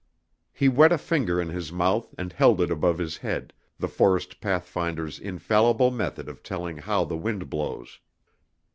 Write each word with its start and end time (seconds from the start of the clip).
He 0.51 0.67
wet 0.67 0.91
a 0.91 0.97
finger 0.97 1.39
in 1.39 1.49
his 1.49 1.71
mouth 1.71 2.15
and 2.17 2.33
held 2.33 2.59
it 2.59 2.71
above 2.71 2.97
his 2.97 3.17
head, 3.17 3.53
the 3.77 3.87
forest 3.87 4.39
pathfinder's 4.41 5.19
infallible 5.19 5.91
method 5.91 6.27
of 6.27 6.41
telling 6.41 6.77
how 6.79 7.05
the 7.05 7.15
wind 7.17 7.51
blows. 7.51 7.99